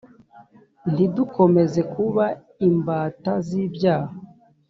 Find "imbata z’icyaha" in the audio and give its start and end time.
2.67-4.13